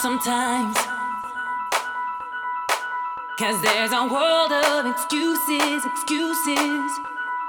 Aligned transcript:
sometimes. 0.00 0.76
Cause 3.38 3.60
there's 3.62 3.92
a 3.92 4.06
world 4.06 4.52
of 4.52 4.86
excuses, 4.86 5.84
excuses. 5.84 6.90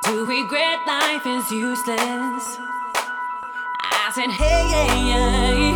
To 0.05 0.25
regret 0.25 0.79
life 0.87 1.25
is 1.25 1.51
useless. 1.51 2.57
I 3.81 4.11
said, 4.13 4.29
hey, 4.29 4.67
hey, 4.75 5.11
hey. 5.13 5.71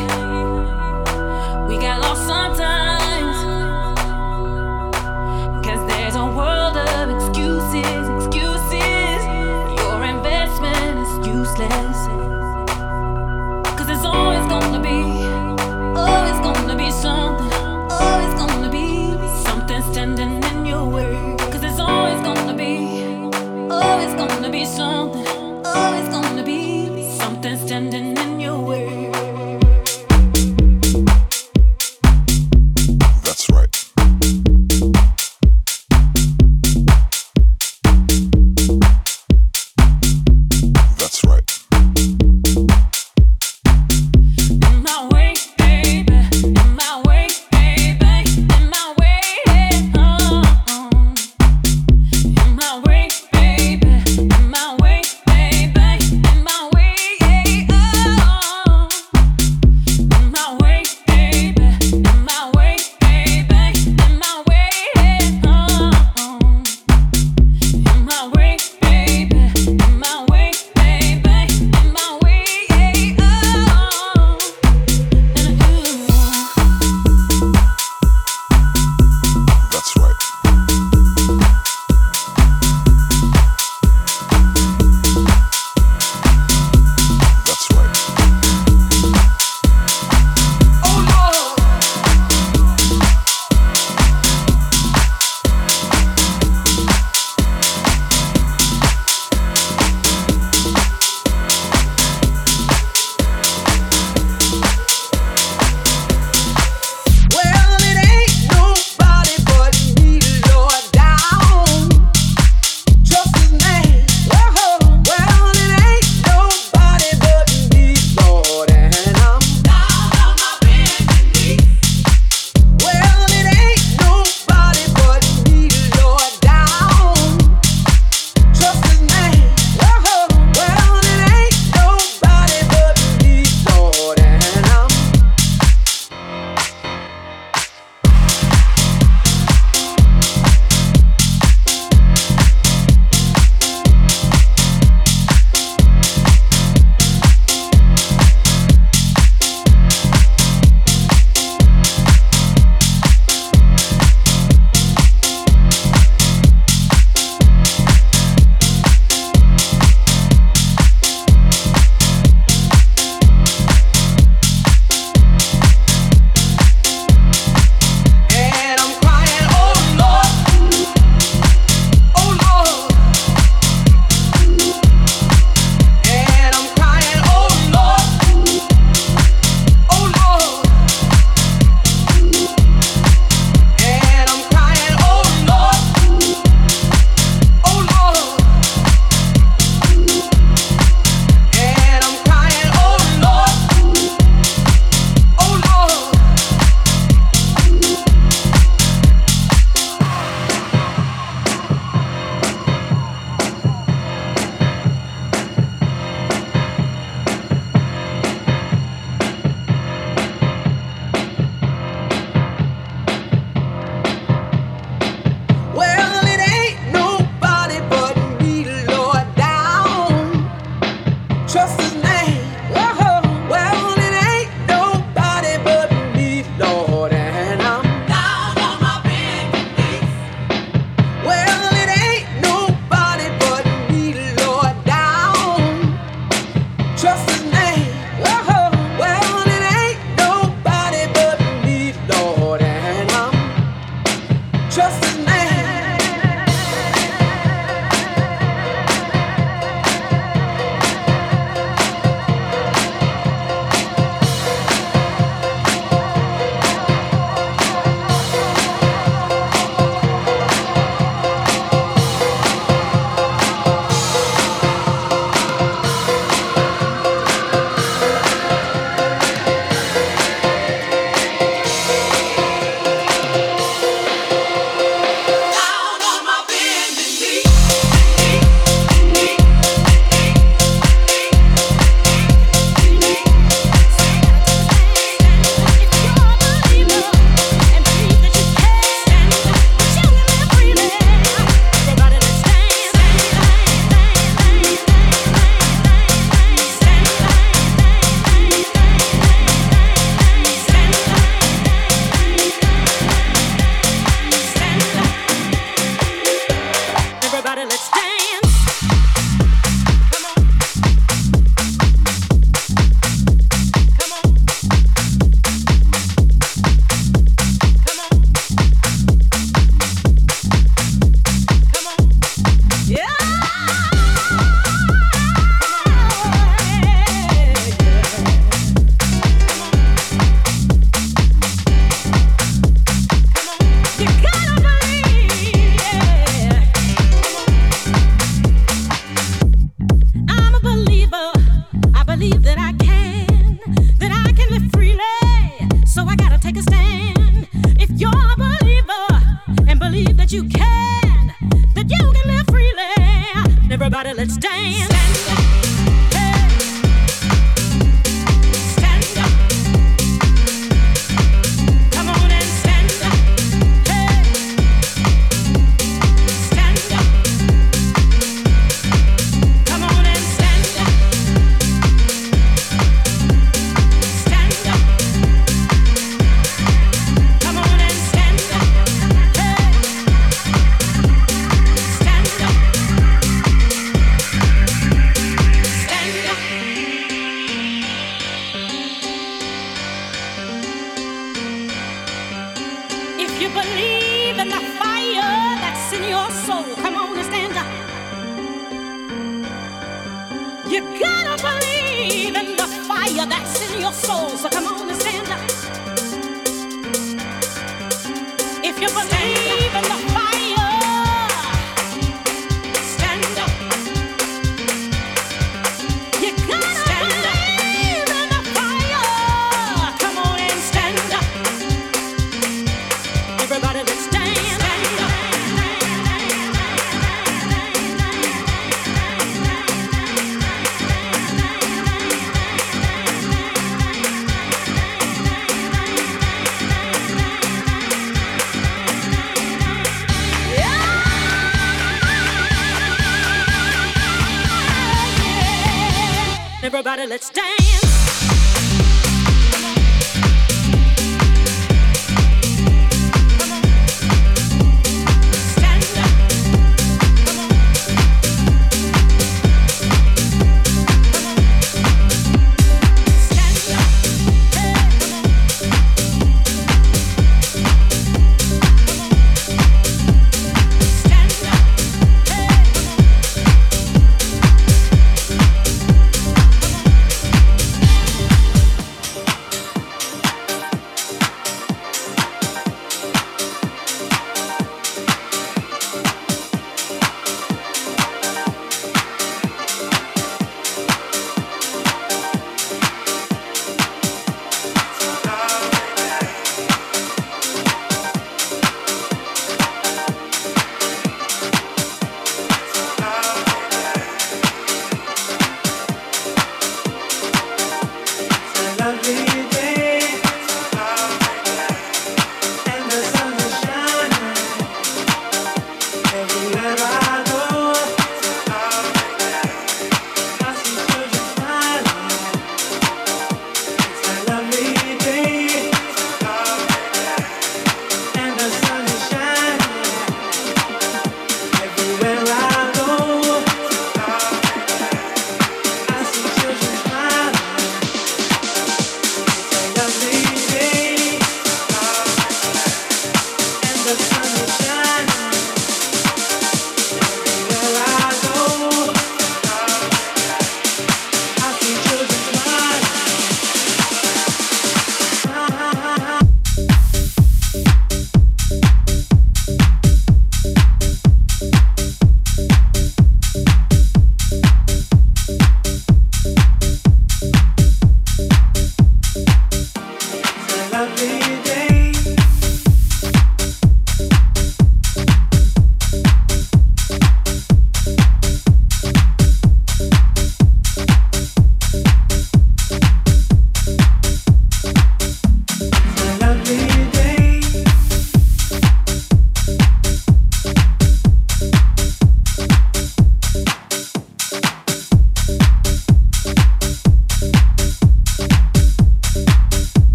we 1.68 1.78
got 1.78 2.00
lost 2.02 2.26
sometimes. 2.26 3.38
Cause 5.66 5.88
there's 5.88 6.16
a 6.16 6.26
world 6.26 6.78
of 6.78 7.10
excuses, 7.10 7.50
excuses. 7.50 7.99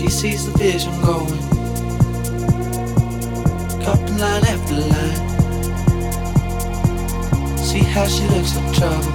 She 0.00 0.08
sees 0.08 0.50
the 0.50 0.52
vision 0.56 0.92
going. 1.02 1.38
Cupping 3.84 4.16
line 4.16 4.44
after 4.46 4.76
line. 4.76 5.16
See 7.58 7.80
how 7.80 8.06
she 8.06 8.24
looks 8.28 8.56
like 8.56 8.72
trouble. 8.72 9.12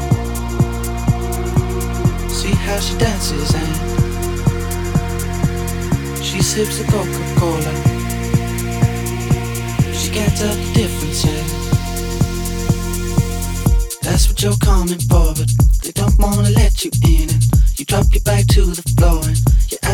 See 2.30 2.54
how 2.54 2.80
she 2.80 2.96
dances 3.00 3.52
and 3.56 3.76
she 6.24 6.40
sips 6.44 6.80
a 6.82 6.84
Coca-Cola. 6.84 7.74
She 9.92 10.12
can't 10.12 10.36
the 10.38 10.50
difference. 10.76 11.26
Yeah. 11.26 11.44
That's 14.04 14.28
what 14.30 14.40
you're 14.44 14.58
coming 14.58 15.00
for, 15.00 15.34
but 15.34 15.50
they 15.82 15.92
don't 15.94 16.16
wanna 16.20 16.52
let 16.52 16.86
you 16.86 16.92
in. 17.04 17.30
And 17.32 17.44
you 17.80 17.86
drop 17.86 18.06
your 18.14 18.22
back 18.22 18.46
to 18.50 18.66
the 18.66 18.84
floor 18.96 19.24
and 19.26 19.55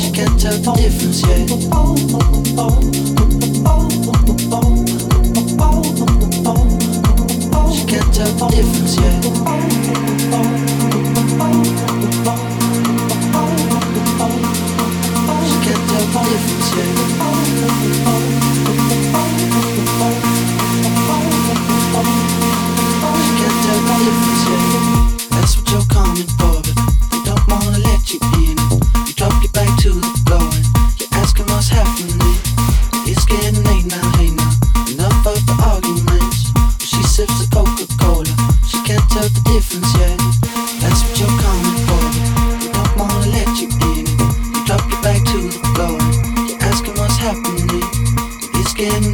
She 0.00 0.10
can't 0.12 0.40
tell 0.40 0.56
the 0.56 0.72
difference 0.76 1.20
yet. 1.22 1.48
She 7.70 7.84
can't 7.86 8.14
tell 8.14 8.32
the 8.32 8.48
difference 8.56 8.96
yet. 8.96 9.59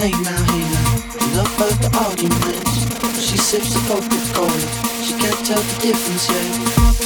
Late 0.07 0.23
now, 0.23 0.45
hey 0.45 0.61
now. 0.61 1.33
Enough 1.33 1.61
of 1.63 1.83
the 1.83 1.91
arguments. 1.99 3.27
She 3.29 3.37
sips 3.37 3.75
the 3.75 3.81
Coca-Cola. 3.89 4.61
She 5.03 5.15
can't 5.15 5.45
tell 5.45 5.61
the 5.61 5.81
difference 5.83 6.31
yet. 6.31 7.06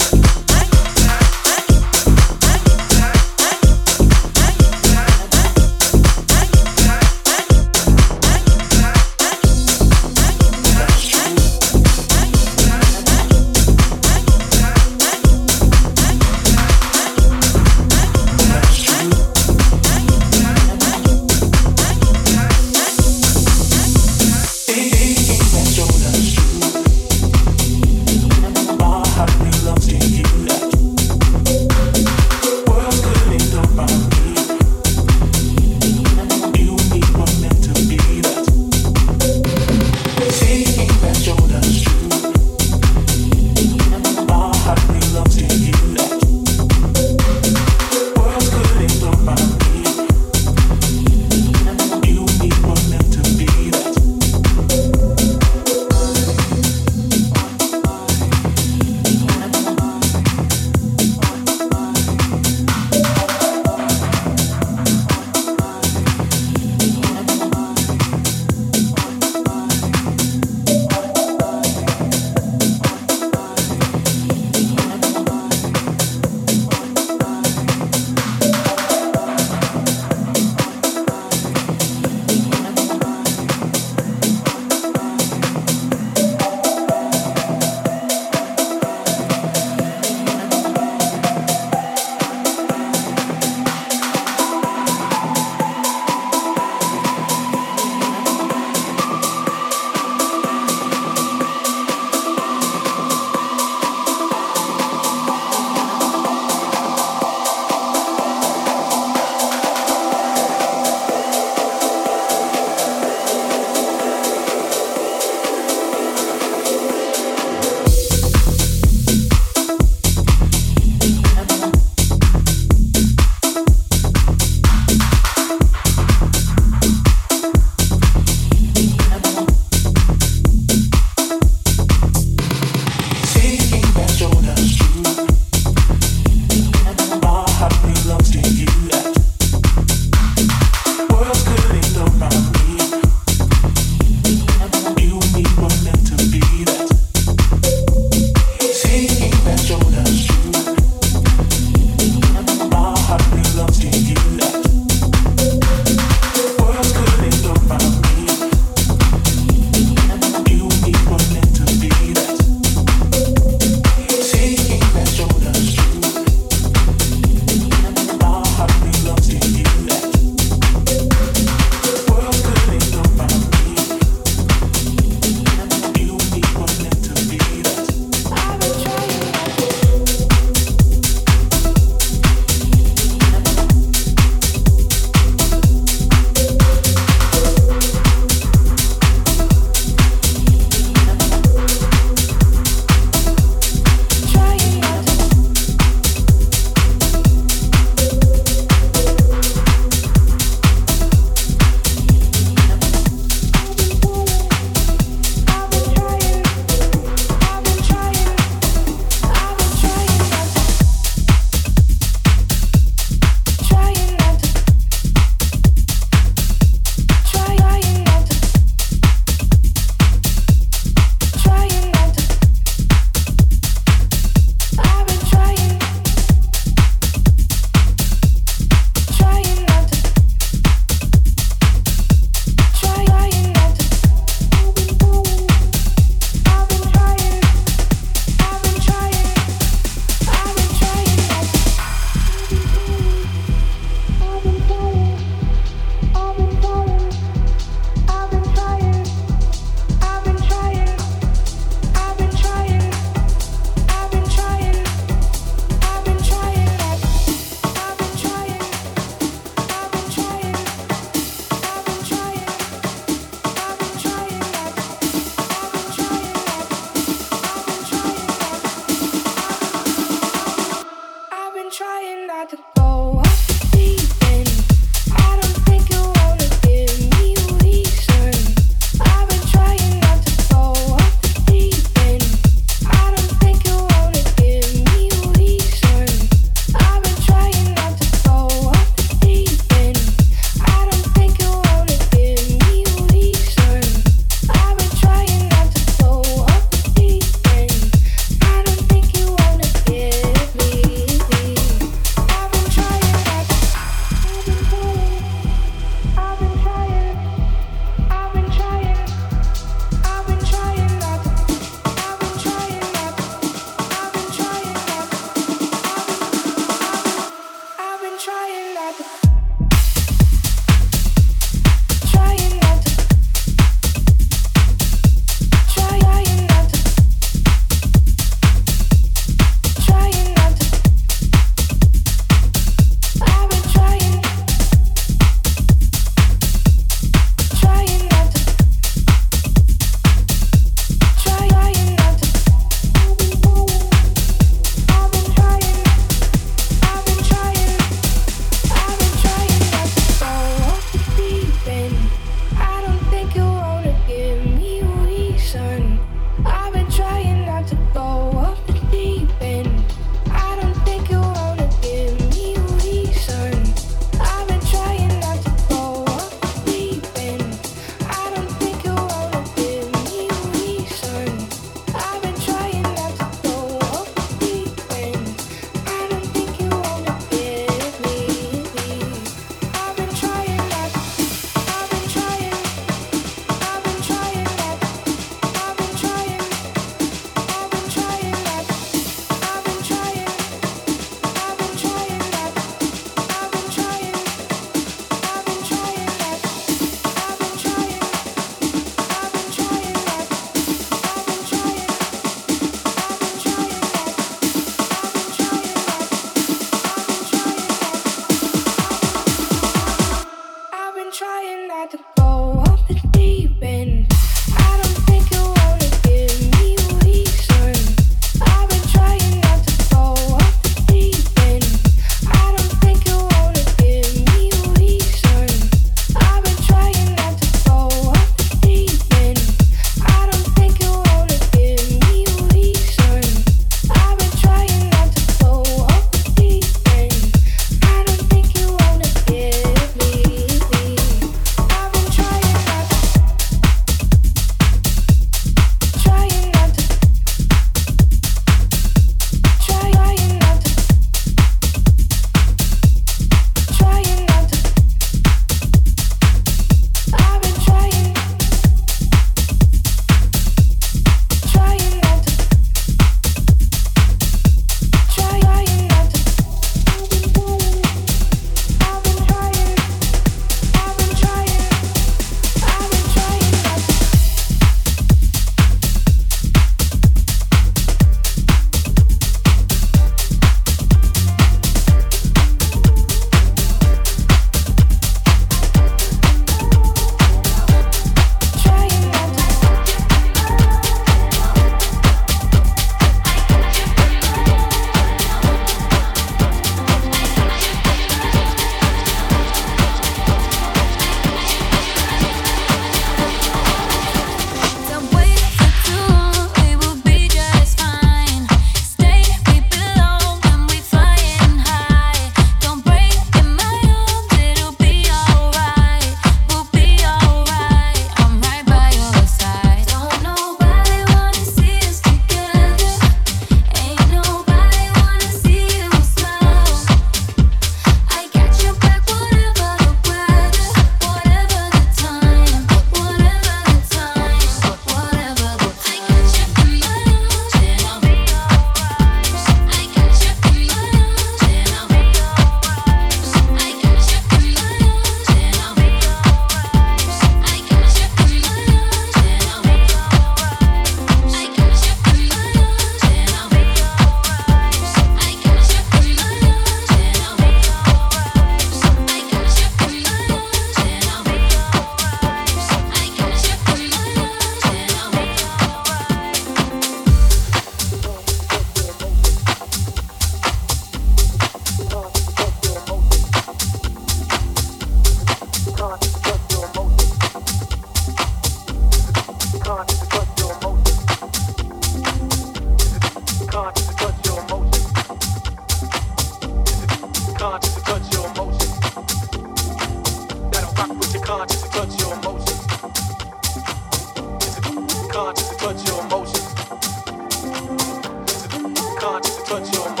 put 599.51 599.73
your 599.73 600.00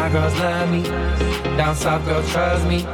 Side 0.00 0.12
girls 0.12 0.38
love 0.38 0.70
me, 0.70 0.82
down 1.58 1.74
south 1.74 2.02
girls 2.06 2.26
trust 2.32 2.66
me. 2.66 2.86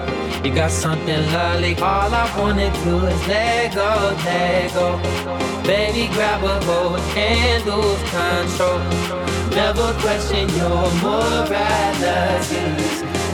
You 0.43 0.53
got 0.53 0.73
something 0.73 1.23
lovely. 1.33 1.77
All 1.77 2.13
I 2.13 2.27
wanna 2.37 2.69
do 2.83 3.07
is 3.07 3.29
let 3.29 3.75
go, 3.77 4.17
let 4.25 4.75
go. 4.75 4.99
Baby, 5.63 6.09
grab 6.15 6.43
a 6.43 6.59
hold 6.65 6.99
and 7.17 7.65
lose 7.65 8.03
control. 8.11 8.81
Never 9.55 9.93
question 10.03 10.49
your 10.59 10.91
morality. 11.05 12.65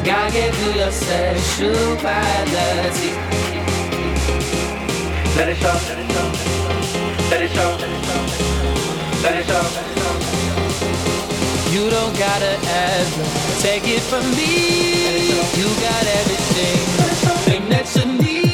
God 0.04 0.32
gave 0.34 0.54
you 0.62 0.72
your 0.80 0.92
sexuality. 0.92 2.02
Let 5.36 5.48
it 5.48 5.56
show, 5.56 5.78
let 5.88 5.98
it 6.04 6.10
show, 6.12 6.28
let 7.30 7.40
it 7.40 7.50
show, 7.54 7.70
let 9.22 9.34
it 9.40 9.46
show. 9.46 9.91
You 11.72 11.88
don't 11.88 12.18
gotta 12.18 12.58
ask. 12.66 13.62
Take 13.62 13.84
it 13.88 14.00
from 14.00 14.30
me, 14.32 15.30
you 15.58 15.68
got 15.80 16.04
everything. 16.20 16.80
Thing 17.46 17.68
that 17.70 17.96
you 17.96 18.04
need. 18.22 18.51